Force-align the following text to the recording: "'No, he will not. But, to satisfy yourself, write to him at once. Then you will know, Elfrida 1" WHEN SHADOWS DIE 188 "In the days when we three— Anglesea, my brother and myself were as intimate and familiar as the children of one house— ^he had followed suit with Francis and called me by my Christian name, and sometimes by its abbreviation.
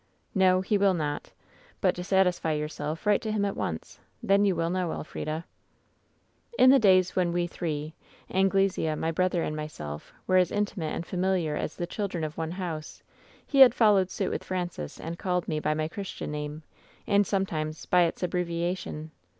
"'No, 0.33 0.61
he 0.61 0.79
will 0.79 0.95
not. 0.95 1.31
But, 1.79 1.93
to 1.93 2.03
satisfy 2.03 2.53
yourself, 2.53 3.05
write 3.05 3.21
to 3.21 3.31
him 3.31 3.45
at 3.45 3.55
once. 3.55 3.99
Then 4.23 4.45
you 4.45 4.55
will 4.55 4.71
know, 4.71 4.91
Elfrida 4.93 5.45
1" 6.55 6.55
WHEN 6.57 6.57
SHADOWS 6.57 6.57
DIE 6.57 6.63
188 6.63 6.63
"In 6.65 6.69
the 6.71 6.87
days 6.87 7.15
when 7.15 7.31
we 7.31 7.45
three— 7.45 7.93
Anglesea, 8.41 8.95
my 8.95 9.11
brother 9.11 9.43
and 9.43 9.55
myself 9.55 10.11
were 10.25 10.37
as 10.37 10.51
intimate 10.51 10.95
and 10.95 11.05
familiar 11.05 11.55
as 11.55 11.75
the 11.75 11.85
children 11.85 12.23
of 12.23 12.35
one 12.35 12.49
house— 12.53 13.03
^he 13.53 13.61
had 13.61 13.75
followed 13.75 14.09
suit 14.09 14.31
with 14.31 14.43
Francis 14.43 14.99
and 14.99 15.19
called 15.19 15.47
me 15.47 15.59
by 15.59 15.75
my 15.75 15.87
Christian 15.87 16.31
name, 16.31 16.63
and 17.05 17.27
sometimes 17.27 17.85
by 17.85 18.01
its 18.01 18.23
abbreviation. 18.23 19.11